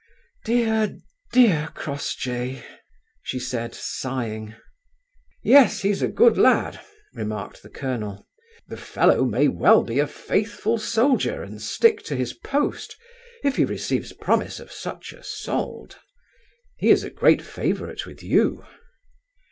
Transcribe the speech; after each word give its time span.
"Dear, 0.45 0.97
dear 1.31 1.69
Crossjay!" 1.75 2.63
she 3.21 3.37
said, 3.37 3.75
sighing. 3.75 4.55
"Yes, 5.43 5.81
he's 5.83 6.01
a 6.01 6.07
good 6.07 6.39
lad," 6.39 6.79
remarked 7.13 7.61
the 7.61 7.69
colonel. 7.69 8.27
"The 8.67 8.77
fellow 8.77 9.25
may 9.25 9.47
well 9.47 9.83
be 9.83 9.99
a 9.99 10.07
faithful 10.07 10.79
soldier 10.79 11.43
and 11.43 11.61
stick 11.61 12.01
to 12.05 12.15
his 12.15 12.33
post, 12.33 12.97
if 13.43 13.57
he 13.57 13.63
receives 13.65 14.11
promise 14.11 14.59
of 14.59 14.71
such 14.71 15.13
a 15.13 15.23
solde. 15.23 15.97
He 16.77 16.89
is 16.89 17.03
a 17.03 17.11
great 17.11 17.43
favourite 17.43 18.07
with 18.07 18.23
you." 18.23 18.65